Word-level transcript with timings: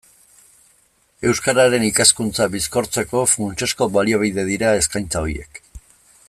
Euskararen 1.31 1.85
ikaskuntza 1.89 2.47
bizkortzeko 2.55 3.23
funtsezko 3.35 3.89
baliabide 3.99 4.47
dira 4.49 4.73
eskaintza 4.83 5.23
horiek. 5.29 5.63